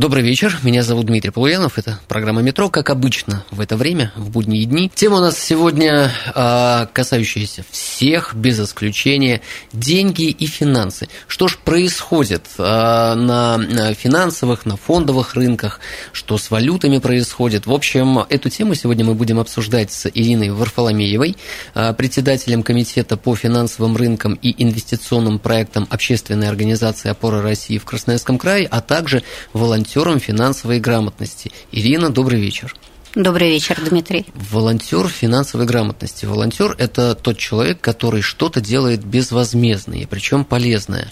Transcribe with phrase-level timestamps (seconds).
[0.00, 4.30] Добрый вечер, меня зовут Дмитрий Полуянов, это программа «Метро», как обычно в это время, в
[4.30, 4.90] будние дни.
[4.94, 9.42] Тема у нас сегодня э, касающаяся всех, без исключения,
[9.74, 11.10] деньги и финансы.
[11.26, 15.80] Что ж происходит э, на финансовых, на фондовых рынках,
[16.12, 17.66] что с валютами происходит.
[17.66, 21.36] В общем, эту тему сегодня мы будем обсуждать с Ириной Варфоломеевой,
[21.74, 28.38] э, председателем Комитета по финансовым рынкам и инвестиционным проектам Общественной организации «Опора России» в Красноярском
[28.38, 29.89] крае, а также волонтером
[30.20, 31.52] финансовой грамотности.
[31.72, 32.74] Ирина, добрый вечер.
[33.16, 34.24] Добрый вечер, Дмитрий.
[34.34, 36.26] Волонтер финансовой грамотности.
[36.26, 41.08] Волонтер– это тот человек, который что-то делает безвозмездное, причем полезное.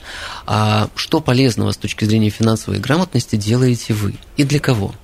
[0.47, 4.95] А что полезного с точки зрения финансовой грамотности делаете вы и для кого?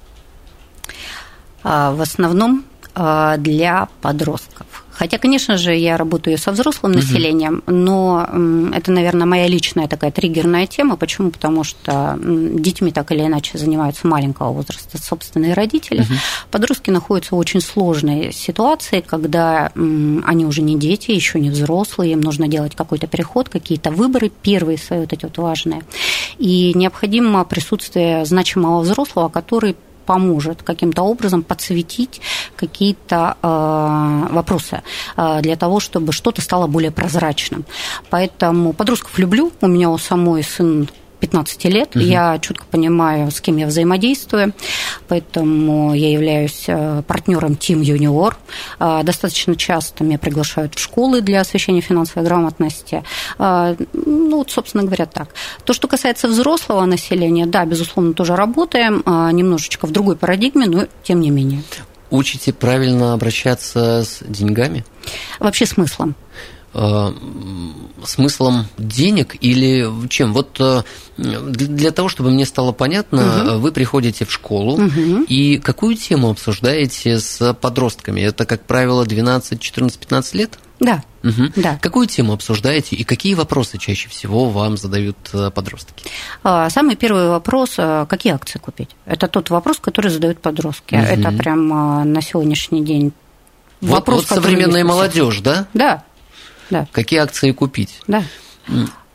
[1.64, 4.66] А, в основном а, для подростков.
[4.94, 7.00] Хотя, конечно же, я работаю со взрослым угу.
[7.00, 8.28] населением, но
[8.74, 10.96] это, наверное, моя личная такая триггерная тема.
[10.96, 11.30] Почему?
[11.30, 16.02] Потому что детьми так или иначе занимаются маленького возраста собственные родители.
[16.02, 16.12] Угу.
[16.50, 22.20] Подростки находятся в очень сложной ситуации, когда они уже не дети, еще не взрослые, им
[22.20, 25.82] нужно делать какой-то переход, какие-то выборы, первые свои вот эти вот важные.
[26.38, 32.20] И необходимо присутствие значимого взрослого, который поможет каким-то образом подсветить
[32.56, 34.82] какие-то э, вопросы
[35.16, 37.64] э, для того, чтобы что-то стало более прозрачным.
[38.10, 39.52] Поэтому подростков люблю.
[39.60, 40.88] У меня у самой сын
[41.24, 41.96] 15 лет.
[41.96, 42.04] Угу.
[42.04, 44.52] Я четко понимаю, с кем я взаимодействую,
[45.08, 48.34] поэтому я являюсь э, партнером Team Junior.
[48.78, 53.02] Э, достаточно часто меня приглашают в школы для освещения финансовой грамотности.
[53.38, 55.28] Э, ну, вот, собственно говоря, так.
[55.64, 59.02] То, что касается взрослого населения, да, безусловно, тоже работаем,
[59.32, 61.62] немножечко в другой парадигме, но тем не менее.
[62.10, 64.84] Учите правильно обращаться с деньгами?
[65.40, 66.14] Вообще смыслом.
[66.74, 67.12] Э,
[68.04, 70.32] смыслом денег или чем?
[70.34, 70.82] Вот э,
[71.16, 73.60] для того, чтобы мне стало понятно, угу.
[73.60, 75.22] вы приходите в школу угу.
[75.28, 78.20] и какую тему обсуждаете с подростками?
[78.20, 80.58] Это, как правило, 12, 14, 15 лет?
[80.80, 81.02] Да.
[81.22, 81.52] Угу.
[81.56, 81.78] да.
[81.80, 86.04] Какую тему обсуждаете и какие вопросы чаще всего вам задают э, подростки?
[86.42, 87.76] А, самый первый вопрос–
[88.08, 88.90] какие акции купить?
[89.06, 90.96] Это тот вопрос, который задают подростки.
[90.96, 91.04] Угу.
[91.04, 91.68] Это прям
[92.12, 93.12] на сегодняшний день
[93.80, 95.68] вот, вопрос, вот современная молодежь, да?
[95.72, 96.04] Да,
[96.74, 96.88] да.
[96.90, 98.00] Какие акции купить?
[98.08, 98.24] Да.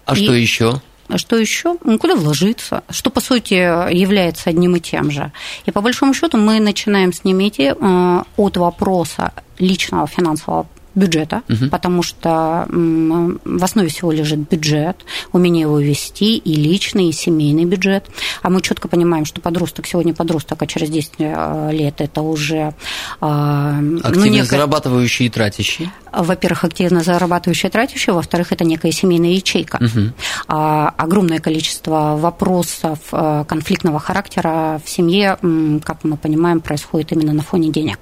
[0.06, 0.24] А и...
[0.24, 0.82] что еще?
[1.10, 1.76] А что еще?
[1.84, 2.84] Ну, куда вложиться?
[2.90, 5.32] Что, по сути, является одним и тем же.
[5.66, 10.68] И, по большому счету, мы начинаем с ними идти э, от вопроса личного финансового
[11.00, 11.70] бюджета, угу.
[11.72, 14.98] потому что в основе всего лежит бюджет,
[15.32, 18.06] умение его вести, и личный, и семейный бюджет.
[18.42, 22.74] А мы четко понимаем, что подросток сегодня подросток, а через 10 э, лет это уже...
[23.22, 24.46] Э, ну, Активно ну, некое...
[24.46, 25.90] зарабатывающий и тратящий?
[26.12, 29.78] Во-первых, активно зарабатывающий и тратящий, во-вторых, это некая семейная ячейка.
[29.78, 30.14] Угу.
[30.48, 35.38] Огромное количество вопросов э, конфликтного характера в семье,
[35.84, 38.00] как мы понимаем, происходит именно на фоне денег.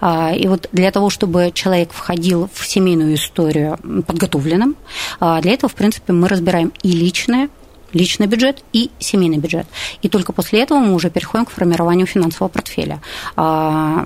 [0.00, 2.19] А, и вот для того, чтобы человек входил
[2.52, 4.76] в семейную историю подготовленным,
[5.18, 7.48] а, для этого, в принципе, мы разбираем и личное,
[7.92, 9.66] личный бюджет и семейный бюджет.
[10.02, 13.00] И только после этого мы уже переходим к формированию финансового портфеля,
[13.36, 14.04] а,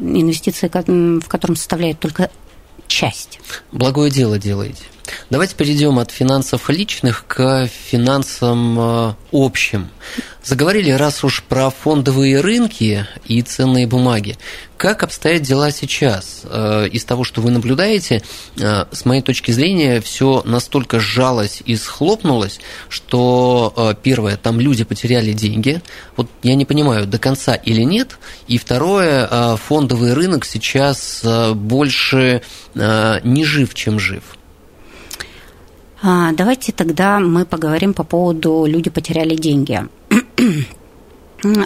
[0.00, 2.30] инвестиции в котором составляет только
[2.86, 3.40] часть.
[3.72, 4.82] Благое дело делаете.
[5.30, 9.88] Давайте перейдем от финансов личных к финансам общим.
[10.46, 14.38] Заговорили раз уж про фондовые рынки и ценные бумаги.
[14.76, 16.42] Как обстоят дела сейчас?
[16.44, 18.22] Э, из того, что вы наблюдаете,
[18.56, 24.84] э, с моей точки зрения, все настолько сжалось и схлопнулось, что, э, первое, там люди
[24.84, 25.82] потеряли деньги.
[26.16, 28.16] Вот я не понимаю, до конца или нет.
[28.46, 31.24] И второе, фондовый рынок сейчас
[31.54, 32.42] больше
[32.74, 34.22] не жив, чем жив.
[36.02, 39.88] А, давайте тогда мы поговорим по поводу «люди потеряли деньги».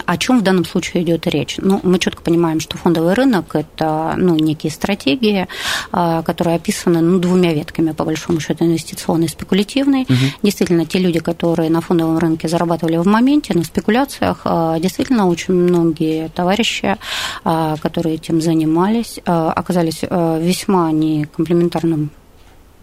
[0.05, 1.55] О чем в данном случае идет речь?
[1.57, 5.47] Ну, мы четко понимаем, что фондовый рынок– это ну, некие стратегии,
[5.91, 10.03] а, которые описаны ну, двумя ветками, по большому счету, инвестиционной и спекулятивной.
[10.03, 10.15] Угу.
[10.43, 15.53] Действительно, те люди, которые на фондовом рынке зарабатывали в моменте, на спекуляциях, а, действительно, очень
[15.53, 16.97] многие товарищи,
[17.43, 22.11] которые этим занимались, оказались весьма некомплементарным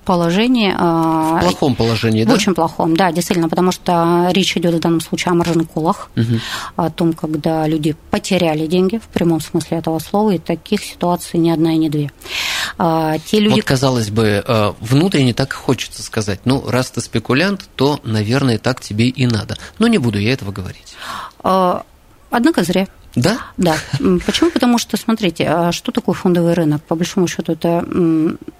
[0.08, 0.72] положении.
[0.72, 2.32] В плохом положении, в да?
[2.32, 6.40] В очень плохом, да, действительно, потому что речь идет в данном случае о маржин-колах, угу.
[6.76, 11.50] о том, когда люди потеряли деньги в прямом смысле этого слова, и таких ситуаций ни
[11.50, 12.10] одна и не две.
[12.78, 13.56] Те люди...
[13.56, 14.42] Вот, казалось бы,
[14.80, 19.58] внутренне так хочется сказать, ну, раз ты спекулянт, то, наверное, так тебе и надо.
[19.78, 20.96] Но не буду я этого говорить.
[22.30, 22.86] Однако зря.
[23.14, 23.38] Да?
[23.56, 23.76] Да.
[24.26, 24.50] Почему?
[24.50, 26.82] Потому что, смотрите, а что такое фондовый рынок?
[26.84, 27.84] По большому счету, это,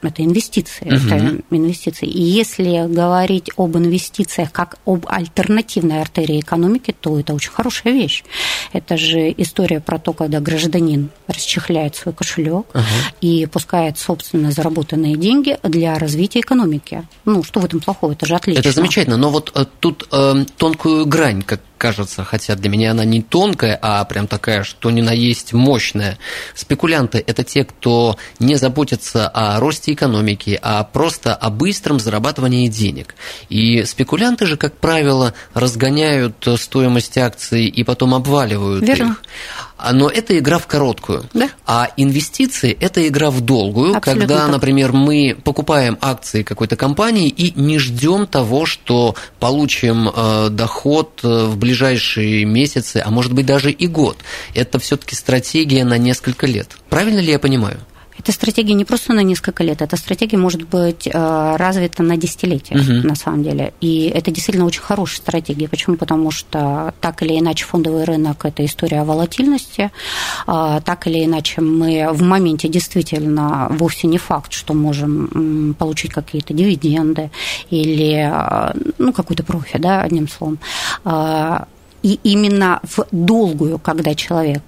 [0.02, 0.86] это инвестиции.
[0.86, 1.14] Угу.
[1.14, 2.06] Это инвестиции.
[2.06, 8.24] И если говорить об инвестициях как об альтернативной артерии экономики, то это очень хорошая вещь.
[8.72, 12.82] Это же история про то, когда гражданин расчехляет свой кошелек угу.
[13.20, 17.06] и пускает собственно заработанные деньги для развития экономики.
[17.24, 18.12] Ну, что в этом плохого?
[18.12, 18.60] Это же отлично.
[18.60, 19.16] Это замечательно.
[19.16, 23.78] Но вот э, тут э, тонкую грань, как кажется, хотя для меня она не тонкая,
[23.80, 26.18] а прям такая, что ни на есть мощная.
[26.54, 33.14] Спекулянты– это те, кто не заботится о росте экономики, а просто о быстром зарабатывании денег.
[33.48, 39.12] И спекулянты же, как правило, разгоняют стоимость акций и потом обваливают Верно.
[39.12, 39.22] их.
[39.92, 41.24] Но это игра в короткую.
[41.34, 41.50] Да.
[41.66, 44.50] А инвестиции– это игра в долгую, Абсолютно когда, так.
[44.50, 51.46] например, мы покупаем акции какой-то компании и не ждем того, что получим э, доход э,
[51.46, 54.18] в ближайшие месяцы, а может быть даже и год.
[54.54, 56.76] Это все-таки стратегия на несколько лет.
[56.88, 57.78] Правильно ли я понимаю?
[58.18, 62.74] Эта стратегия не просто на несколько лет, эта стратегия может быть э, развита на десятилетия,
[62.74, 63.06] угу.
[63.06, 63.72] на самом деле.
[63.80, 65.68] И это действительно очень хорошая стратегия.
[65.68, 65.96] Почему?
[65.96, 69.90] Потому что так или иначе фондовый рынок– это история о волатильности.
[70.46, 76.54] А, так или иначе мы в моменте действительно вовсе не факт, что можем получить какие-то
[76.54, 77.30] дивиденды
[77.70, 80.58] или э, ну, какой-то профит, да, одним словом.
[81.04, 81.66] А,
[82.02, 84.62] и именно в долгую, когда человек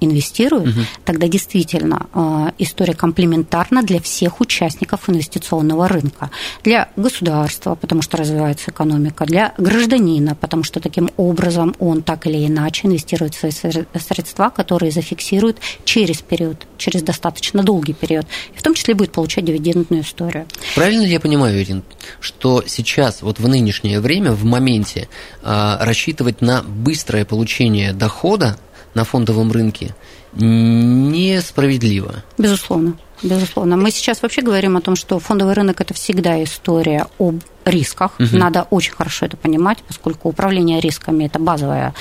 [0.00, 0.80] инвестируют, угу.
[1.04, 6.30] тогда действительно э, история комплементарна для всех участников инвестиционного рынка.
[6.64, 12.46] Для государства, потому что развивается экономика, для гражданина, потому что таким образом он так или
[12.46, 18.74] иначе инвестирует свои средства, которые зафиксируют через период, через достаточно долгий период, и в том
[18.74, 20.46] числе будет получать дивидендную историю.
[20.74, 21.82] Правильно ли я понимаю, Ирин,
[22.20, 25.08] что сейчас, вот в нынешнее время, в моменте
[25.42, 28.58] э, рассчитывать на быстрое получение дохода
[28.96, 29.94] на фондовом рынке
[30.32, 32.24] несправедливо.
[32.38, 32.94] Безусловно.
[33.22, 33.76] Безусловно.
[33.76, 38.12] Мы сейчас вообще говорим о том, что фондовый рынок– это всегда история об рисках.
[38.18, 38.36] Угу.
[38.36, 41.94] Надо очень хорошо это понимать, поскольку управление рисками– это базовая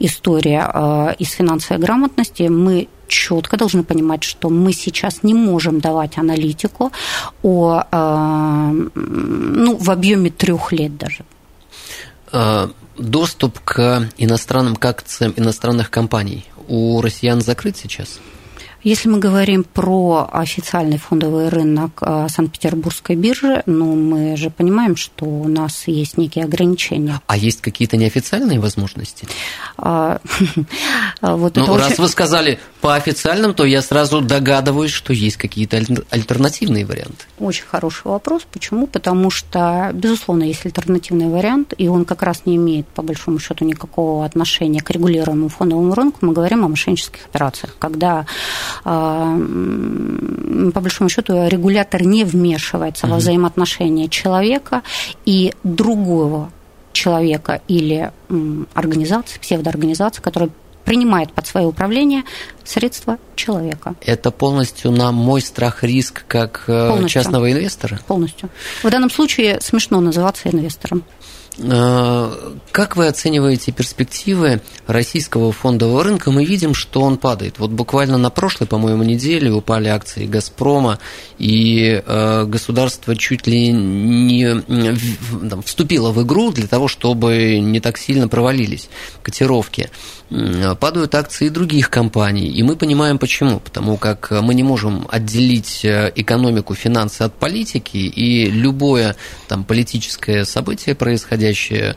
[0.00, 2.44] история э, из финансовой грамотности.
[2.48, 6.92] Мы четко должны понимать, что мы сейчас не можем давать аналитику
[7.42, 11.24] о, э, ну, в объеме трех лет даже.
[12.32, 18.20] А, доступ к иностранным к акциям иностранных компаний у россиян закрыт сейчас?
[18.82, 25.26] Если мы говорим про официальный фондовый рынок а, Санкт-Петербургской биржи, ну, мы же понимаем, что
[25.26, 27.20] у нас есть некие ограничения.
[27.26, 29.28] А есть какие-то неофициальные возможности?
[29.76, 30.20] А,
[31.20, 32.02] вот ну, раз очень...
[32.02, 35.76] вы сказали по официальным, то я сразу догадываюсь, что есть какие-то
[36.08, 37.26] альтернативные варианты.
[37.38, 38.46] Очень хороший вопрос.
[38.50, 38.86] Почему?
[38.86, 43.66] Потому что, безусловно, есть альтернативный вариант, и он как раз не имеет, по большому счету,
[43.66, 46.18] никакого отношения к регулируемому фондовому рынку.
[46.22, 48.26] Мы говорим о мошеннических операциях, когда а,
[48.84, 53.14] по большому счету регулятор не вмешивается угу.
[53.14, 54.82] во взаимоотношения человека
[55.24, 56.50] и другого
[56.92, 58.10] человека или
[58.74, 60.50] организации, псевдоорганизации, которая
[60.84, 62.24] принимает под свое управление
[62.64, 63.94] средства человека.
[64.00, 67.22] Это полностью на мой страх-риск как э, полностью.
[67.22, 68.00] частного инвестора?
[68.06, 68.48] Полностью.
[68.82, 71.04] В данном случае смешно называться инвестором.
[71.62, 76.30] Э, как вы оцениваете перспективы российского фондового рынка?
[76.30, 77.58] Мы видим, что он падает.
[77.58, 80.98] Вот буквально на прошлой, по-моему, неделе упали акции «Газпрома»,
[81.38, 84.62] и э, государство чуть ли не
[85.48, 88.88] там, вступило в игру для того, чтобы не так сильно провалились
[89.22, 89.90] котировки.
[90.78, 93.58] Падают акции других компаний, и мы понимаем почему.
[93.58, 99.16] Потому как мы не можем отделить э, экономику, финансы от политики, и любое
[99.48, 101.96] там, политическое событие, происходящее, происходящее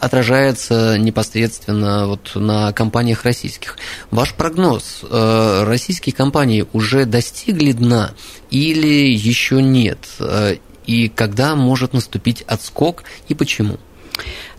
[0.00, 3.76] отражается непосредственно вот на компаниях российских.
[4.10, 8.12] Ваш прогноз, э, российские компании уже достигли дна
[8.50, 9.98] или еще нет?
[10.20, 13.76] Э, и когда может наступить отскок и почему?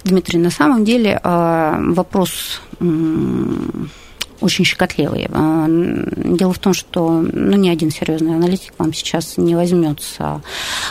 [0.03, 2.62] Дмитрий, на самом деле э, вопрос
[4.41, 5.27] очень щекотливый.
[6.38, 10.41] Дело в том, что ну, ни один серьезный аналитик вам сейчас не возьмется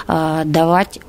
[0.07, 1.00] давать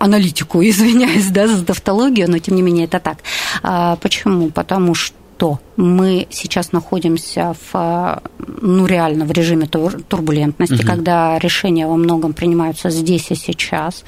[0.00, 3.18] аналитику, извиняюсь да, за тавтологию, но тем не менее это так.
[3.62, 4.50] А, почему?
[4.50, 8.22] Потому что Мы сейчас находимся в,
[8.60, 10.86] ну, реально в режиме турбулентности, угу.
[10.86, 14.04] когда решения во многом принимаются здесь и сейчас.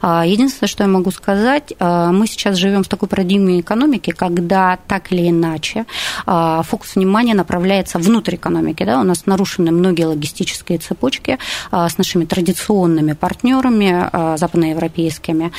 [0.00, 4.78] А, единственное, что я могу сказать, а, мы сейчас живем в такой парадигме экономики, когда
[4.88, 5.86] так или иначе
[6.26, 8.82] а, фокус внимания направляется внутрь экономики.
[8.82, 9.00] Да?
[9.00, 11.38] У нас нарушены многие логистические цепочки
[11.70, 15.52] с нашими традиционными партнерами западноевропейскими.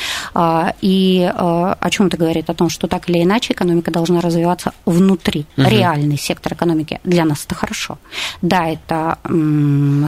[0.82, 2.50] И о чем это говорит?
[2.50, 5.68] О том, что так или иначе экономика должна развиваться внутри, угу.
[5.68, 7.00] реальный сектор экономики.
[7.04, 7.98] Для нас это хорошо.
[8.42, 9.18] Да, это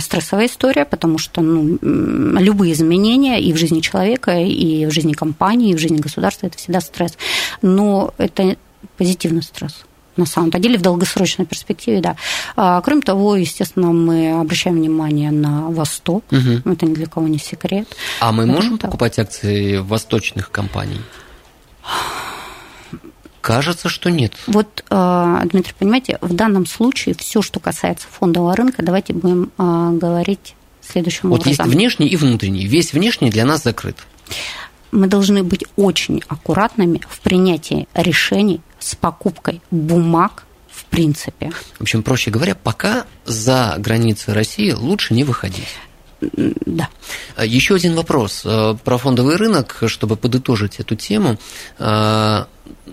[0.01, 1.77] стрессовая история, потому что ну,
[2.39, 6.57] любые изменения и в жизни человека, и в жизни компании, и в жизни государства это
[6.57, 7.17] всегда стресс.
[7.61, 8.55] Но это
[8.97, 9.85] позитивный стресс
[10.17, 12.15] на самом-то деле в долгосрочной перспективе, да.
[12.55, 16.71] А, кроме того, естественно, мы обращаем внимание на Восток, угу.
[16.71, 17.87] это ни для кого не секрет.
[18.19, 18.87] А мы можем это...
[18.87, 21.01] покупать акции восточных компаний?
[23.45, 24.33] Кажется, что нет.
[24.47, 29.91] Вот, а, Дмитрий, понимаете, в данном случае все, что касается фондового рынка, давайте будем а,
[29.91, 31.65] говорить следующим вот образом.
[31.65, 32.65] Вот есть внешний и внутренний.
[32.65, 33.97] Весь внешний для нас закрыт.
[34.91, 41.51] Мы должны быть очень аккуратными в принятии решений с покупкой бумаг в принципе.
[41.77, 45.67] В общем, проще говоря, пока за границы России лучше не выходить.
[46.33, 46.89] Да.
[47.43, 51.37] Еще один вопрос э, про фондовый рынок, чтобы подытожить эту тему.
[51.79, 52.45] Э,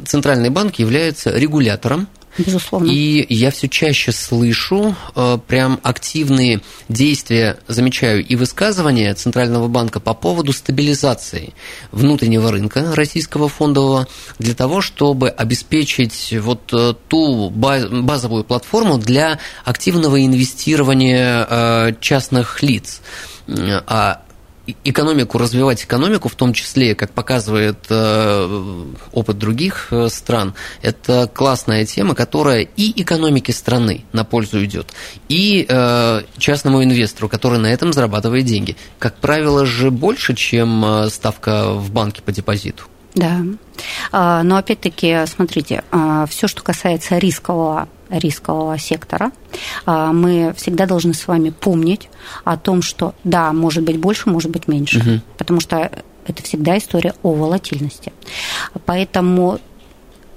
[0.05, 2.09] Центральный банк является регулятором
[2.39, 2.91] Безусловно.
[2.91, 10.15] И я все чаще слышу э, прям активные действия, замечаю и высказывания Центрального банка по
[10.15, 11.53] поводу стабилизации
[11.91, 14.09] внутреннего рынка российского фондового
[14.39, 23.03] для того, чтобы обеспечить вот э, ту базовую платформу для активного инвестирования э, частных лиц.
[23.47, 24.23] А
[24.85, 31.85] экономику, развивать экономику, в том числе, как показывает э, опыт других э, стран, это классная
[31.85, 34.93] тема, которая и экономике страны на пользу идет,
[35.29, 38.77] и э, частному инвестору, который на этом зарабатывает деньги.
[38.99, 42.85] Как правило, же больше, чем ставка в банке по депозиту.
[43.15, 43.41] Да.
[44.11, 49.33] А, но опять-таки, смотрите, а, все, что касается рискового рискового сектора,
[49.87, 52.09] а, мы всегда должны с вами помнить
[52.45, 55.21] о том, что да, может быть больше, может быть меньше, угу.
[55.39, 55.91] потому что
[56.27, 58.13] это всегда история о волатильности.
[58.85, 59.59] Поэтому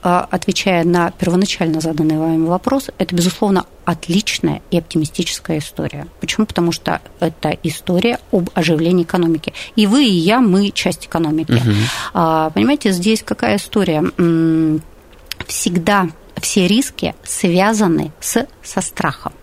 [0.01, 6.07] а, отвечая на первоначально заданный вами вопрос, это, безусловно, отличная и оптимистическая история.
[6.19, 6.45] Почему?
[6.45, 9.53] Потому что это история об оживлении экономики.
[9.75, 11.51] И вы, и я, мы часть экономики.
[11.51, 12.51] Угу.
[12.53, 14.03] Понимаете, здесь какая история?
[15.45, 16.09] Всегда
[16.41, 19.33] все риски связаны с, со страхом,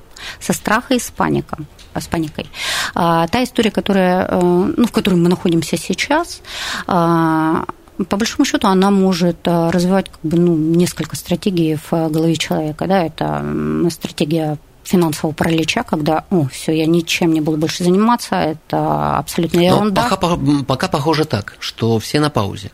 [0.40, 1.66] со страхом и с паником
[2.00, 2.48] с паникой.
[2.94, 6.40] А, та история, которая, э, ну, в которой мы находимся сейчас,
[6.86, 7.64] а,
[8.08, 12.86] по большому счету она может э, развивать как бы, ну, несколько стратегий в голове человека.
[12.86, 13.04] Да?
[13.04, 13.44] Это
[13.90, 20.08] стратегия финансового паралича, когда, о, все, я ничем не буду больше заниматься, это абсолютно ерунда.
[20.08, 22.72] Но пока, пока похоже так, что все на паузе.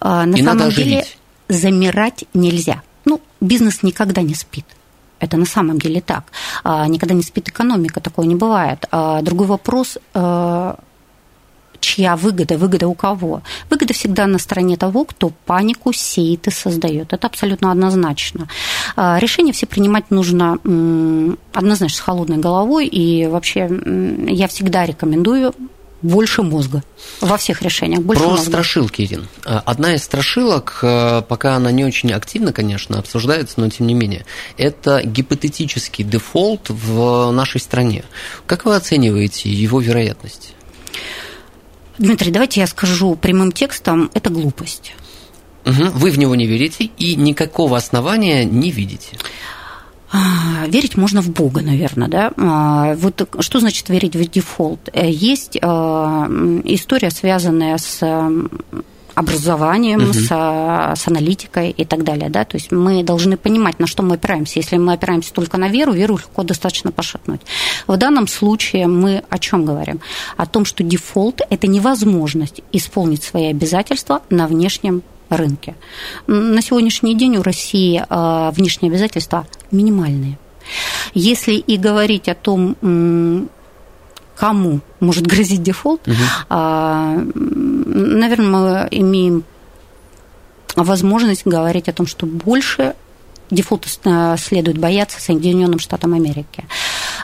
[0.00, 1.04] А, на И самом надо деле
[1.48, 2.82] замирать нельзя.
[3.40, 4.66] Бизнес никогда не спит.
[5.20, 6.24] Это на самом деле так.
[6.64, 8.86] А, никогда не спит экономика, такого не бывает.
[8.90, 10.74] А, другой вопрос э,
[11.80, 13.42] чья выгода, выгода у кого.
[13.70, 17.12] Выгода всегда на стороне того, кто панику сеет и создает.
[17.12, 18.48] Это абсолютно однозначно.
[18.96, 20.58] А, решения все принимать нужно
[21.52, 23.68] однозначно с холодной головой, и вообще
[24.28, 25.54] я всегда рекомендую
[26.02, 26.82] больше мозга
[27.20, 28.00] во всех решениях.
[28.02, 28.46] Больше Про мозга.
[28.46, 29.28] страшилки, Ирин.
[29.44, 33.94] А, одна из страшилок, э, пока она не очень активно, конечно, обсуждается, но тем не
[33.94, 34.24] менее,
[34.56, 38.04] это гипотетический дефолт в нашей стране.
[38.46, 40.54] Как вы оцениваете его вероятность?
[41.98, 44.94] Дмитрий, давайте я скажу прямым текстом, это глупость.
[45.66, 45.90] Угу.
[45.94, 49.16] Вы в него не верите и никакого основания не видите.
[50.10, 52.32] А, верить можно в Бога, наверное, да.
[52.36, 54.88] А, вот что значит верить в дефолт?
[54.92, 56.26] Э, есть а,
[56.64, 58.00] история, связанная с
[59.14, 60.12] образованием, угу.
[60.12, 62.30] с, с аналитикой и так далее.
[62.30, 62.44] Да?
[62.44, 64.60] То есть мы должны понимать, на что мы опираемся.
[64.60, 67.40] Если мы опираемся только на веру, веру легко достаточно пошатнуть.
[67.88, 70.00] В данном случае мы о чем говорим?
[70.36, 75.74] О том, что дефолт– это невозможность исполнить свои обязательства на внешнем рынке.
[76.28, 78.02] На сегодняшний день у России
[78.54, 80.38] внешние обязательства минимальные.
[81.14, 83.48] Если и говорить о том,
[84.36, 86.16] кому может грозить дефолт, угу.
[87.88, 89.44] наверное, мы имеем
[90.76, 92.94] возможность говорить о том, что больше
[93.50, 93.88] дефолта
[94.38, 96.64] следует бояться Соединенным Штатам Америки.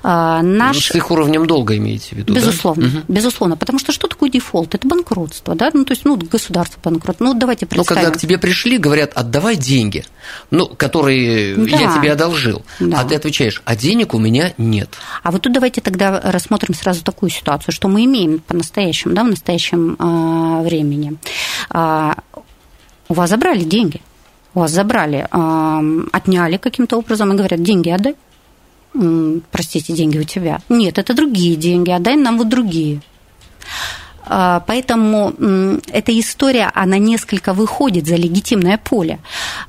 [0.07, 0.91] А, наш...
[0.91, 3.03] С их уровнем долга имеете в виду, Безусловно, да?
[3.09, 3.57] безусловно.
[3.57, 4.75] Потому что что такое дефолт?
[4.75, 5.71] Это банкротство, да?
[5.73, 7.21] Ну, то есть, ну, государство банкрот.
[7.21, 8.03] Ну, давайте представим.
[8.03, 10.05] Ну, когда к тебе пришли, говорят, отдавай деньги,
[10.51, 11.79] ну, которые да.
[11.79, 12.63] я тебе одолжил.
[12.81, 13.01] Да.
[13.01, 14.91] А ты отвечаешь, а денег у меня нет.
[15.23, 19.29] А вот тут давайте тогда рассмотрим сразу такую ситуацию, что мы имеем по-настоящему, да, в
[19.29, 21.17] настоящем э, времени.
[21.73, 22.13] Э,
[23.09, 24.03] у вас забрали деньги,
[24.53, 28.17] у вас забрали, э, отняли каким-то образом и говорят, деньги отдай.
[29.51, 30.61] Простите, деньги у тебя.
[30.69, 33.01] Нет, это другие деньги, отдай нам вот другие.
[34.27, 35.35] А, поэтому
[35.89, 39.19] эта история, она несколько выходит за легитимное поле.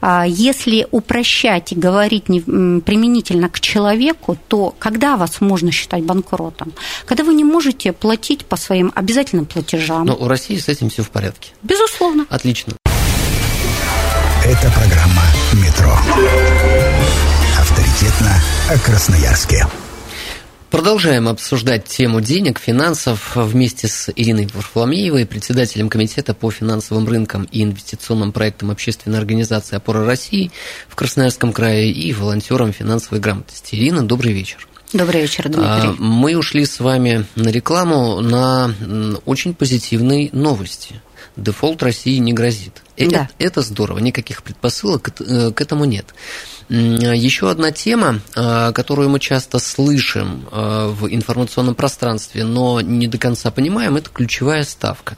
[0.02, 6.74] А, если упрощать и говорить применительно к человеку, то когда вас можно считать банкротом?
[7.06, 10.06] Когда вы не можете платить по своим обязательным платежам.
[10.06, 11.52] Но у России с этим все в порядке.
[11.62, 12.26] Безусловно.
[12.30, 12.74] Отлично.
[14.46, 15.98] Это программа «Метро».
[17.96, 19.68] Авторитетно о Красноярске.
[20.70, 27.64] Продолжаем обсуждать тему денег, финансов вместе с Ириной Варфоломеевой, председателем Комитета по финансовым рынкам и
[27.64, 30.52] инвестиционным проектам общественной организации «Опора России»
[30.90, 33.76] в Красноярском крае и волонтером финансовой грамотности.
[33.76, 34.68] Ирина, добрый вечер.
[34.92, 35.64] Добрый вечер, Дмитрий.
[35.64, 38.76] А, мы ушли с вами на рекламу на
[39.26, 41.02] очень позитивной новости.
[41.38, 42.82] Дефолт России не грозит.
[42.98, 43.30] Э, да.
[43.38, 46.14] Это, это здорово, никаких предпосылок э, к этому нет.
[46.70, 53.52] Еще одна тема, э, которую мы часто слышим в информационном пространстве, но не до конца
[53.52, 55.18] понимаем, это ключевая ставка.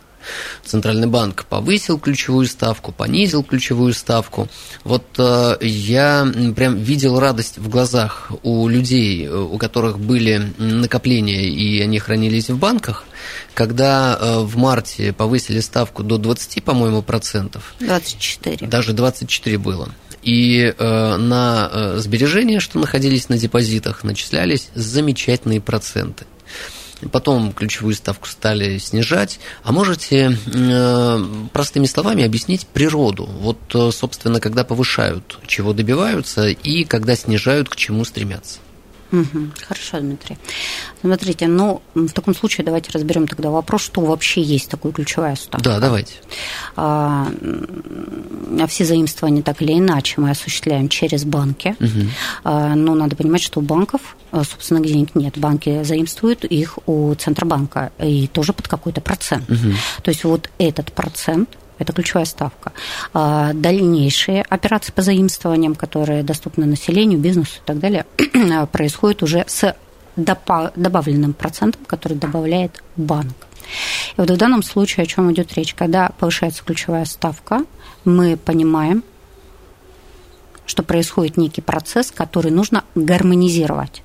[0.64, 4.48] Центральный банк повысил ключевую ставку, понизил ключевую ставку.
[4.84, 11.82] Вот э, я прям видел радость в глазах у людей, у которых были накопления и
[11.82, 13.06] они хранились в банках,
[13.54, 17.74] когда э, в марте повысили ставку до 20, по-моему, процентов.
[17.80, 18.68] 24.
[18.68, 19.90] Даже 24 было.
[20.28, 26.26] И э, на э, сбережения, что находились на депозитах, начислялись замечательные проценты
[27.12, 29.40] потом ключевую ставку стали снижать.
[29.64, 33.26] А можете э, простыми словами объяснить природу?
[33.26, 38.58] Вот, э, собственно, когда повышают, чего добиваются, и когда снижают, к чему стремятся?
[39.12, 40.38] Угу, хорошо, Дмитрий.
[41.02, 45.64] Смотрите, ну, в таком случае давайте разберем тогда вопрос, что вообще есть такое ключевая ставка.
[45.64, 46.14] Да, давайте.
[46.76, 47.28] А,
[48.68, 51.76] все заимствования так или иначе мы осуществляем через банки.
[51.80, 52.08] Угу.
[52.44, 55.38] А, но надо понимать, что у банков, а, собственно, денег нет.
[55.38, 59.50] Банки заимствуют их у Центробанка и тоже под какой-то процент.
[59.50, 59.74] Угу.
[60.04, 62.72] То есть вот этот процент это ключевая ставка.
[63.14, 68.06] А дальнейшие операции по заимствованиям, которые доступны населению, бизнесу и так далее,
[68.72, 69.76] происходят уже с
[70.16, 73.36] добавленным процентом, который добавляет банк.
[74.16, 75.74] И вот в данном случае о чем идет речь?
[75.74, 77.66] Когда повышается ключевая ставка,
[78.06, 79.04] мы понимаем,
[80.66, 84.02] что происходит некий процесс, который нужно гармонизировать.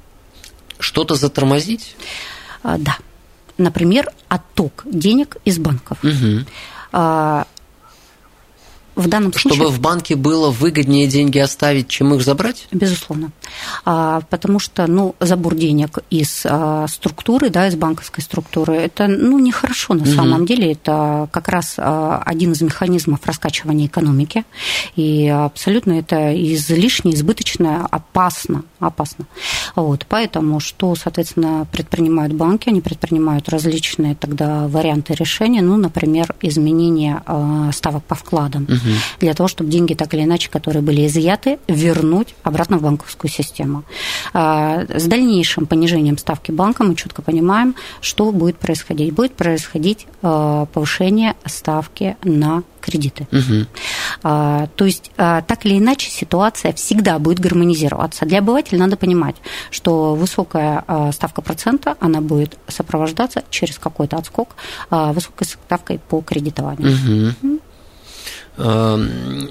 [0.78, 1.96] Что-то затормозить?
[2.62, 2.98] А, да.
[3.56, 6.02] Например, отток денег из банков.
[6.04, 6.44] Угу
[8.94, 9.54] в данном случае...
[9.54, 12.66] Чтобы в банке было выгоднее деньги оставить, чем их забрать?
[12.72, 13.30] Безусловно.
[13.84, 19.38] А, потому что ну, забор денег из а, структуры, да, из банковской структуры, это ну,
[19.38, 20.10] нехорошо на угу.
[20.10, 20.72] самом деле.
[20.72, 24.44] Это как раз а, один из механизмов раскачивания экономики.
[24.94, 28.62] И абсолютно это излишне, избыточно, опасно.
[28.78, 29.26] опасно.
[29.74, 32.68] Вот, поэтому что, соответственно, предпринимают банки?
[32.68, 37.22] Они предпринимают различные тогда варианты решения, ну, например, изменение
[37.72, 38.64] ставок по вкладам.
[38.64, 38.81] Угу.
[39.20, 43.84] Для того, чтобы деньги так или иначе, которые были изъяты, вернуть обратно в банковскую систему.
[44.32, 49.12] А, с дальнейшим понижением ставки банка мы четко понимаем, что будет происходить.
[49.12, 53.28] Будет происходить а, повышение ставки на кредиты.
[53.30, 53.66] Угу.
[54.22, 58.26] То есть, так или иначе, ситуация всегда будет гармонизироваться.
[58.26, 59.36] Для обывателя надо понимать,
[59.70, 64.56] что высокая ставка процента, она будет сопровождаться через какой-то отскок
[64.90, 67.34] высокой ставкой по кредитованию.
[67.40, 67.58] Угу.
[68.56, 69.48] Эм,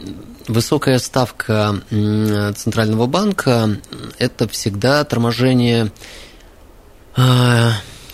[0.47, 3.77] высокая ставка Центрального банка–
[4.19, 5.91] это всегда торможение
[7.15, 7.69] э,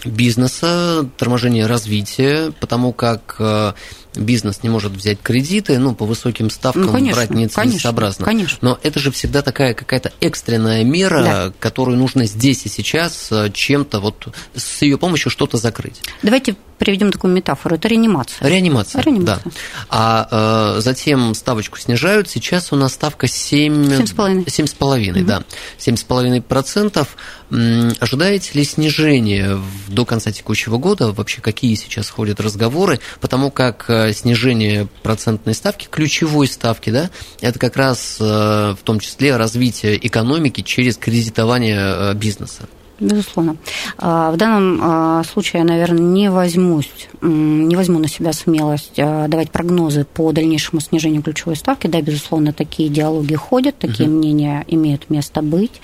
[0.05, 3.73] бизнеса, торможение развития, потому как э,
[4.17, 8.25] бизнес не может взять кредиты, ну, по высоким ставкам ну, конечно, брать нецелесообразно.
[8.25, 11.53] Конечно, Но это же всегда такая какая-то экстренная мера, да.
[11.59, 16.01] которую нужно здесь и сейчас э, чем-то вот с ее помощью что-то закрыть.
[16.23, 18.47] Давайте приведем такую метафору, это реанимация.
[18.47, 19.41] Реанимация, реанимация.
[19.43, 19.51] да.
[19.89, 23.73] А э, затем ставочку снижают, сейчас у нас ставка 7...
[23.73, 24.45] 7,5.
[24.45, 25.25] 7,5, угу.
[25.25, 25.43] да.
[25.79, 27.07] 7,5%.
[27.49, 29.57] Ожидаете ли снижение
[29.87, 31.13] до конца текущего года?
[31.13, 32.99] Вообще, какие сейчас ходят разговоры?
[33.21, 38.99] Потому как э, снижение процентной ставки, ключевой ставки, да, это как раз э, в том
[38.99, 42.67] числе развитие экономики через кредитование э, бизнеса.
[42.99, 43.57] Безусловно.
[43.97, 46.89] А, в данном а, случае я, наверное, не возьмусь,
[47.21, 51.87] не возьму на себя смелость а, давать прогнозы по дальнейшему снижению ключевой ставки.
[51.87, 54.17] Да, безусловно, такие диалоги ходят, такие угу.
[54.17, 55.81] мнения имеют место быть.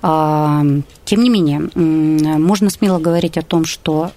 [0.00, 4.10] Тем не менее, можно смело говорить о том, что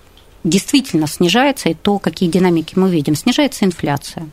[0.48, 3.16] действительно снижается, и то, какие динамики мы видим.
[3.16, 4.30] Снижается инфляция.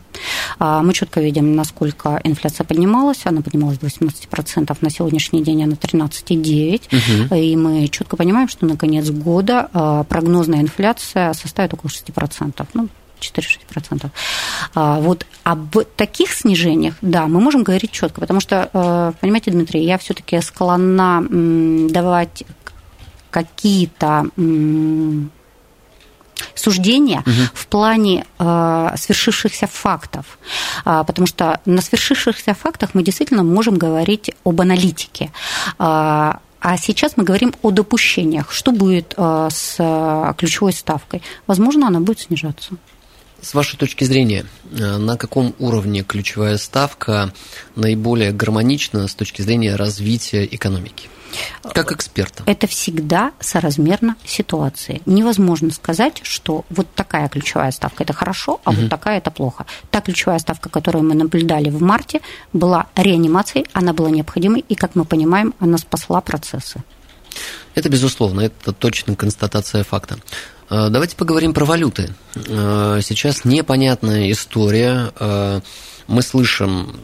[0.59, 3.21] А, мы четко видим, насколько инфляция поднималась.
[3.25, 7.27] Она поднималась до 18%, на сегодняшний день она 13,9%.
[7.27, 7.35] Угу.
[7.35, 12.67] И мы четко понимаем, что на конец года а, прогнозная инфляция составит около 6%.
[12.75, 12.89] Ну,
[13.21, 14.11] 4-6%.
[14.75, 19.99] А, вот об таких снижениях, да, мы можем говорить четко, потому что, понимаете, Дмитрий, я
[19.99, 21.25] все-таки склонна
[21.91, 22.45] давать
[23.31, 24.27] какие-то
[26.55, 27.33] суждения угу.
[27.55, 30.39] в плане э, свершившихся фактов,
[30.85, 35.31] а, потому что на свершившихся фактах мы действительно можем говорить об аналитике.
[35.79, 38.51] А, а сейчас мы говорим о допущениях.
[38.51, 41.21] Что будет э, с ключевой ставкой?
[41.47, 42.77] Возможно, она будет снижаться.
[43.43, 47.35] С вашей точки зрения, э, на каком уровне ключевая ставка
[47.77, 51.11] наиболее гармонична с точки зрения развития экономики?
[51.63, 52.43] Как эксперта.
[52.47, 55.03] Это всегда соразмерно ситуации.
[55.07, 58.83] Невозможно сказать, что вот такая ключевая ставка– это хорошо, а угу.
[58.83, 59.67] вот такая– это плохо.
[59.91, 62.21] Та ключевая ставка, которую мы наблюдали в марте,
[62.53, 66.83] была реанимацией, она была необходимой, и, как мы понимаем, она спасла процессы.
[67.75, 70.19] Это безусловно, это точно констатация факта.
[70.71, 72.15] Э, давайте поговорим про валюты.
[72.35, 75.61] Э, сейчас непонятная история э,
[76.07, 76.95] мы слышим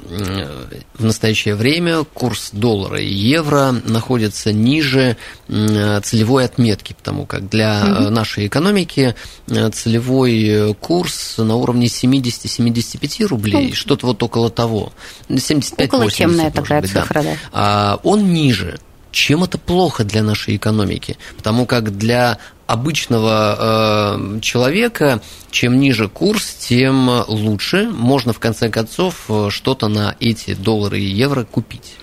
[0.95, 5.17] в настоящее время курс доллара и евро находится ниже
[5.49, 8.11] целевой отметки, потому как для угу.
[8.11, 9.15] нашей экономики
[9.49, 14.93] э, целевой курс на уровне 70-75 рублей, ну, что-то вот около того.
[15.29, 17.23] 75 Около темная такая быть, цифра, да.
[17.23, 17.37] да.
[17.53, 18.79] А он ниже.
[19.13, 21.19] Чем это плохо для нашей экономики?
[21.37, 22.39] Потому как для
[22.73, 27.91] обычного э, человека, чем ниже курс, тем лучше.
[27.91, 31.97] Можно в конце концов э, что-то на эти доллары и евро купить.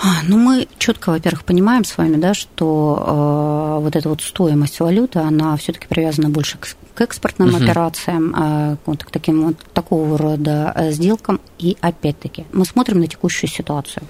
[0.00, 4.78] А, ну, мы четко, во-первых, понимаем с вами, да, что э, вот эта вот стоимость
[4.78, 7.64] валюты, она все-таки привязана больше к, к экспортным uh-huh.
[7.64, 11.40] операциям, э, вот, к таким вот такого рода э, сделкам.
[11.58, 14.04] И опять-таки мы смотрим на текущую ситуацию.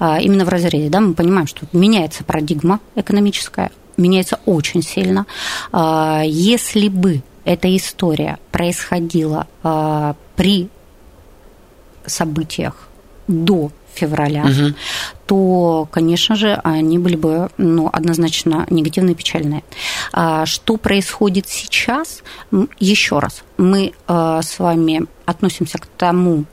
[0.00, 5.26] Э, именно в разрезе, да, мы понимаем, что меняется парадигма экономическая, меняется очень сильно.
[5.72, 10.68] А, если бы эта история происходила а, при
[12.06, 12.88] событиях
[13.26, 14.74] до февраля, угу.
[15.26, 19.64] то, конечно же, они были бы ну, однозначно негативные и печальные.
[20.12, 22.22] А, что происходит сейчас?
[22.78, 26.44] Еще раз, мы с вами относимся к тому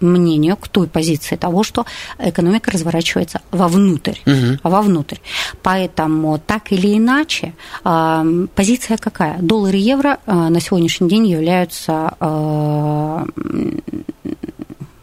[0.00, 1.86] мнению, к той позиции того, что
[2.18, 4.58] экономика разворачивается вовнутрь, угу.
[4.62, 5.18] вовнутрь.
[5.62, 9.38] Поэтому так или иначе а, позиция какая?
[9.38, 13.26] Доллар и евро а, на сегодняшний день являются а,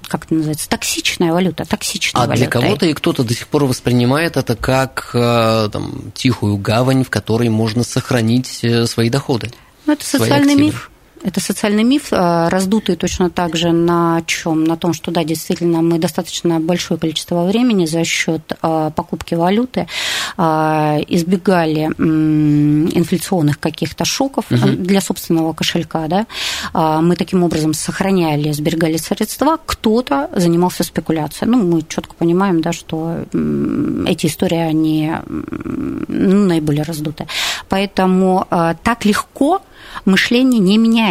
[0.07, 2.45] как это называется, токсичная валюта, токсичная а валюта.
[2.45, 7.09] А для кого-то и кто-то до сих пор воспринимает это как там, тихую гавань, в
[7.09, 9.53] которой можно сохранить э, свои доходы.
[9.85, 10.90] Ну, это социальный миф.
[11.23, 14.63] Это социальный миф, а, раздутый точно так же на чем?
[14.63, 19.87] На том, что да, действительно, мы достаточно большое количество времени за счет а, покупки валюты
[20.37, 24.69] а, избегали инфляционных каких-то шоков угу.
[24.69, 26.07] для собственного кошелька.
[26.07, 26.25] Да?
[27.01, 31.51] Мы таким образом сохраняли, сберегали средства, кто-то занимался спекуляцией.
[31.51, 33.25] Ну, мы четко понимаем, да, что
[34.05, 37.27] эти истории, они ну, наиболее раздуты.
[37.69, 38.47] Поэтому
[38.83, 39.61] так легко
[40.05, 41.10] мышление не меняется.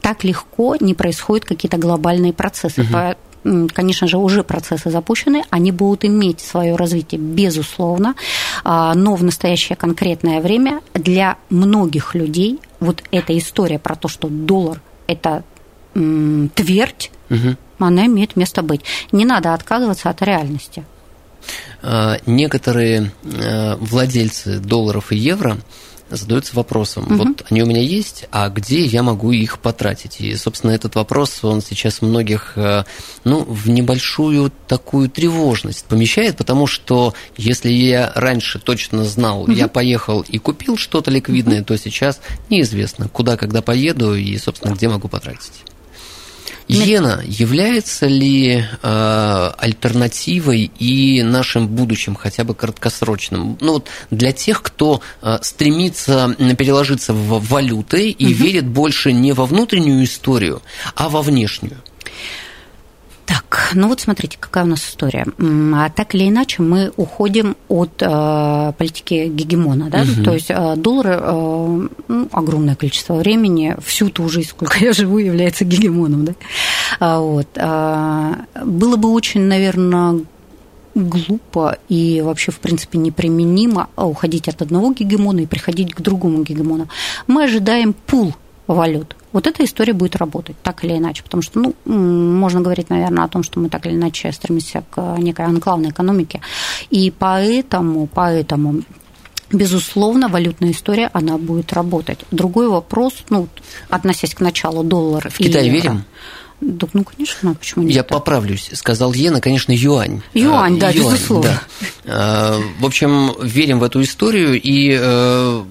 [0.00, 2.82] Так легко не происходят какие-то глобальные процессы.
[2.82, 3.68] Угу.
[3.72, 8.14] Конечно же, уже процессы запущены, они будут иметь свое развитие, безусловно,
[8.64, 14.28] а, но в настоящее конкретное время для многих людей вот эта история про то, что
[14.28, 15.42] доллар– это
[15.94, 17.56] твердь, угу.
[17.78, 18.82] она имеет место быть.
[19.10, 20.84] Не надо отказываться от реальности.
[21.82, 25.56] А, некоторые э, владельцы долларов и евро
[26.16, 27.14] задаются вопросом, угу.
[27.16, 30.20] вот они у меня есть, а где я могу их потратить?
[30.20, 32.84] И, собственно, этот вопрос, он сейчас многих, э,
[33.24, 39.52] ну, в небольшую такую тревожность помещает, потому что если я раньше точно знал, угу.
[39.52, 41.66] я поехал и купил что-то ликвидное, угу.
[41.66, 45.64] то сейчас неизвестно, куда, когда поеду и, собственно, где могу потратить.
[46.70, 53.58] Иена является ли э, альтернативой и нашим будущим, хотя бы краткосрочным?
[53.60, 58.34] Ну вот для тех, кто э, стремится переложиться в валюты и угу.
[58.34, 60.62] верит больше не во внутреннюю историю,
[60.94, 61.78] а во внешнюю.
[63.30, 65.24] Так, Ну вот смотрите, какая у нас история.
[65.74, 70.02] А так или иначе мы уходим от э, политики гегемона, да?
[70.02, 70.24] Угу.
[70.24, 75.18] То есть э, доллар э, ну, огромное количество времени, всю ту жизнь, сколько я живу,
[75.18, 76.32] является гегемоном, да?
[76.98, 77.46] А, вот.
[77.56, 80.24] А, было бы очень, наверное,
[80.96, 86.88] глупо и вообще, в принципе, неприменимо уходить от одного гегемона и приходить к другому гегемону.
[87.28, 88.34] Мы ожидаем пул
[88.74, 89.16] валют.
[89.32, 93.28] Вот эта история будет работать, так или иначе, потому что, ну, можно говорить, наверное, о
[93.28, 96.40] том, что мы так или иначе стремимся к некой анклавной экономике,
[96.90, 98.82] и поэтому, поэтому
[99.52, 102.20] Безусловно, валютная история, она будет работать.
[102.30, 103.48] Другой вопрос, ну,
[103.88, 105.28] относясь к началу доллара.
[105.28, 106.04] В Китай верим?
[106.60, 107.94] Да, ну, конечно, почему нет?
[107.94, 108.70] Я поправлюсь.
[108.74, 110.22] Сказал иена, конечно, юань.
[110.34, 111.60] Юань, да, юань, безусловно.
[112.04, 112.12] Да.
[112.12, 115.62] А, в общем, верим в эту историю и э,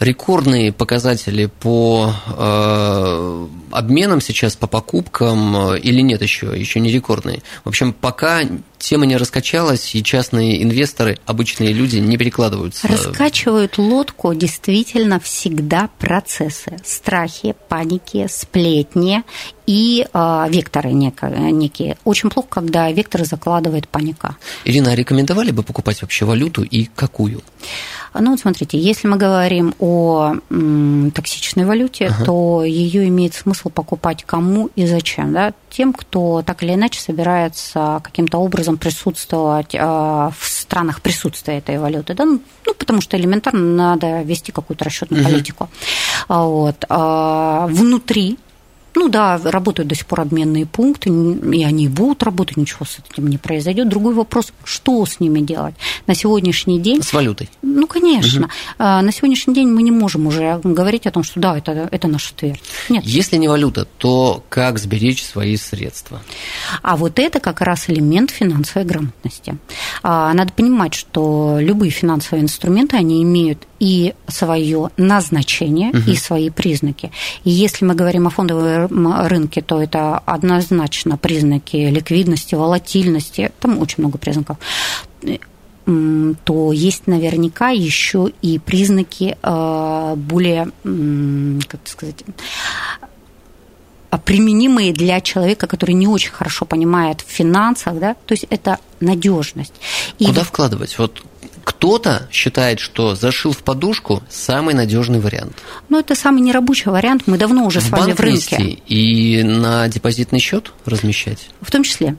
[0.00, 7.42] рекордные показатели по э, обменам сейчас, по покупкам э, или нет еще, еще не рекордные.
[7.64, 8.42] В общем, пока
[8.84, 12.86] тема не раскачалась, и частные инвесторы, обычные люди не перекладываются.
[12.86, 16.76] Раскачивают лодку действительно всегда процессы.
[16.84, 19.22] Страхи, паники, сплетни
[19.66, 21.96] и э, векторы некие.
[22.04, 24.36] Очень плохо, когда векторы закладывает паника.
[24.64, 27.42] Ирина, а рекомендовали бы покупать вообще валюту и какую?
[28.16, 32.24] Ну вот смотрите, если мы говорим о м, токсичной валюте, ага.
[32.24, 35.52] то ее имеет смысл покупать кому и зачем, да?
[35.68, 42.14] Тем, кто так или иначе собирается каким-то образом присутствовать э, в странах присутствия этой валюты,
[42.14, 42.24] да?
[42.24, 42.40] Ну,
[42.78, 45.30] потому что элементарно надо вести какую-то расчетную угу.
[45.30, 45.70] политику.
[46.28, 46.84] Вот.
[46.88, 48.38] А внутри
[48.96, 53.26] ну да, работают до сих пор обменные пункты, и они будут работать, ничего с этим
[53.26, 53.88] не произойдет.
[53.88, 55.74] Другой вопрос, что с ними делать?
[56.06, 57.02] На сегодняшний день...
[57.02, 57.50] С валютой?
[57.62, 58.46] Ну, конечно.
[58.46, 58.52] Угу.
[58.78, 62.30] На сегодняшний день мы не можем уже говорить о том, что да, это, это наш
[62.30, 62.58] ответ.
[62.88, 63.04] Нет.
[63.04, 66.22] Если не валюта, то как сберечь свои средства?
[66.82, 69.56] А вот это как раз элемент финансовой грамотности.
[70.02, 76.10] А, надо понимать, что любые финансовые инструменты, они имеют и свое назначение, угу.
[76.10, 77.10] и свои признаки.
[77.44, 83.96] И если мы говорим о фондовом рынке, то это однозначно признаки ликвидности, волатильности, там очень
[83.98, 84.58] много признаков
[85.84, 90.70] то есть наверняка еще и признаки э, более,
[91.68, 92.24] как сказать,
[94.18, 99.74] применимые для человека, который не очень хорошо понимает в финансах, да, то есть это надежность.
[100.18, 100.98] И Куда вкладывать?
[100.98, 101.22] Вот
[101.64, 105.56] кто-то считает, что зашил в подушку самый надежный вариант.
[105.88, 107.22] Ну, это самый нерабочий вариант.
[107.26, 108.78] Мы давно уже в с вами в рынке.
[108.86, 111.48] И на депозитный счет размещать?
[111.60, 112.16] В том числе.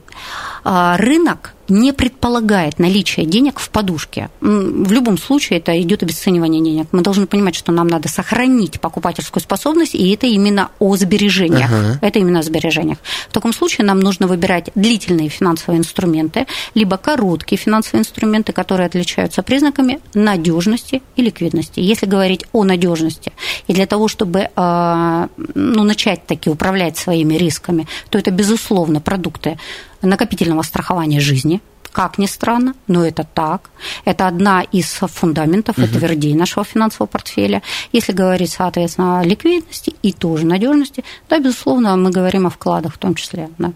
[0.64, 4.30] А, рынок не предполагает наличие денег в подушке.
[4.40, 6.88] В любом случае это идет обесценивание денег.
[6.92, 11.70] Мы должны понимать, что нам надо сохранить покупательскую способность, и это именно о сбережениях.
[11.70, 11.98] Uh-huh.
[12.00, 12.98] Это именно о сбережениях.
[13.28, 16.46] В таком случае нам нужно выбирать длительные финансовые инструменты,
[16.76, 21.80] либо короткие финансовые инструменты, которые отличаются признаками надежности и ликвидности.
[21.80, 23.32] Если говорить о надежности,
[23.66, 29.58] и для того, чтобы а, ну, начать таки управлять своими рисками, то это, безусловно, продукты
[30.02, 31.62] накопительного страхования жизни,
[31.92, 33.70] как ни странно, но это так.
[34.04, 35.86] Это одна из фундаментов, угу.
[35.86, 37.62] это вердей нашего финансового портфеля.
[37.92, 42.98] Если говорить, соответственно, о ликвидности и тоже надежности, да, безусловно, мы говорим о вкладах в
[42.98, 43.48] том числе.
[43.56, 43.72] Да.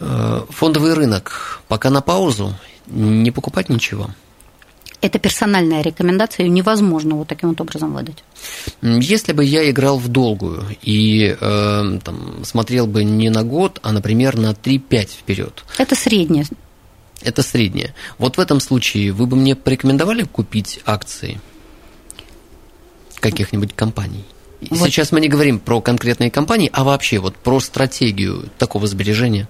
[0.00, 2.54] Э, фондовый рынок пока на паузу,
[2.86, 4.10] не покупать ничего.
[5.00, 8.24] Это персональная рекомендация, ее невозможно вот таким вот образом выдать.
[8.82, 13.92] Если бы я играл в долгую и э, там, смотрел бы не на год, а,
[13.92, 15.64] например, на 3-5 вперед.
[15.78, 16.46] Это среднее.
[17.22, 17.94] Это среднее.
[18.18, 21.40] Вот в этом случае вы бы мне порекомендовали купить акции
[23.20, 24.24] каких-нибудь компаний?
[24.70, 24.88] Вот.
[24.88, 29.48] Сейчас мы не говорим про конкретные компании, а вообще вот про стратегию такого сбережения.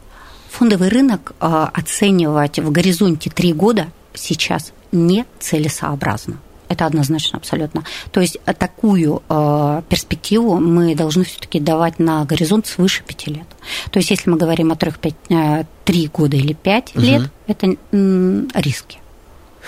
[0.51, 6.39] Фондовый рынок а, оценивать в горизонте 3 года сейчас нецелесообразно.
[6.69, 7.85] Это однозначно абсолютно.
[8.13, 13.47] То есть э, такую э, перспективу мы должны все-таки давать на горизонт свыше пяти лет.
[13.91, 17.01] То есть если мы говорим о трех, пять, э, три года или пять угу.
[17.01, 18.99] лет, это м, риски.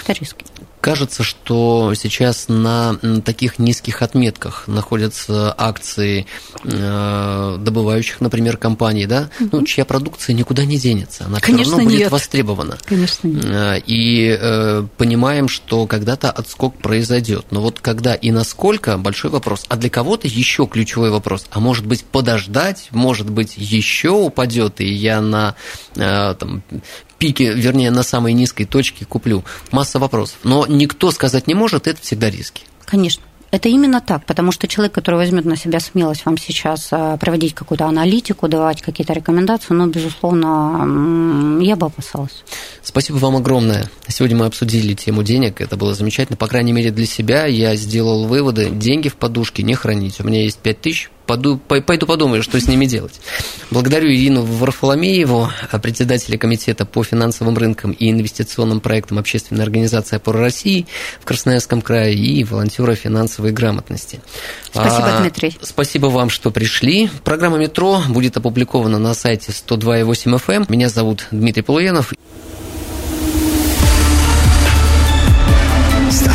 [0.03, 0.45] Это риски.
[0.81, 6.27] Кажется, что сейчас на таких низких отметках находятся акции
[6.65, 9.59] э, добывающих, например, компаний, да, угу.
[9.59, 12.11] ну, чья продукция никуда не денется, она Конечно, все равно будет нет.
[12.11, 12.79] востребована.
[12.87, 13.45] Конечно, нет.
[13.45, 17.47] Э, и э, понимаем, что когда-то отскок произойдет.
[17.51, 19.65] Но вот когда и насколько большой вопрос.
[19.69, 21.47] А для кого-то еще ключевой вопрос.
[21.51, 25.55] А может быть подождать, может быть еще упадет, и я на
[25.95, 26.63] там,
[27.21, 29.45] пике, вернее, на самой низкой точке куплю.
[29.71, 30.39] Масса вопросов.
[30.43, 32.63] Но никто сказать не может, это всегда риски.
[32.85, 33.23] Конечно.
[33.53, 37.53] Это именно так, потому что человек, который возьмет на себя смелость вам сейчас а, проводить
[37.53, 42.45] какую-то аналитику, давать какие-то рекомендации, ну, безусловно, я бы опасалась.
[42.81, 43.91] Спасибо вам огромное.
[44.07, 46.37] Сегодня мы обсудили тему денег, это было замечательно.
[46.37, 48.71] По крайней мере, для себя я сделал выводы.
[48.71, 50.21] Деньги в подушке не хранить.
[50.21, 53.21] У меня есть 5 тысяч, пойду подумаю, что с ними делать.
[53.71, 55.49] Благодарю Ирину Варфоломееву,
[55.83, 60.87] председателя комитета по финансовым рынкам и инвестиционным проектам общественной организации «Опора России»
[61.21, 64.21] в Красноярском крае и волонтера финансовой грамотности.
[64.71, 65.57] Спасибо, а, Дмитрий.
[65.63, 67.11] Спасибо вам, что пришли.
[67.25, 70.57] Программа «Метро» будет опубликована на сайте 102.8 FM.
[70.57, 70.67] Эм.
[70.69, 72.13] Меня зовут Дмитрий Полуянов.